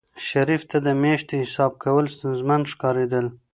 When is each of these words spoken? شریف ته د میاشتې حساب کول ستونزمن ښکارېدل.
شریف 0.27 0.61
ته 0.69 0.77
د 0.85 0.87
میاشتې 1.03 1.35
حساب 1.43 1.71
کول 1.83 2.05
ستونزمن 2.15 2.61
ښکارېدل. 2.71 3.25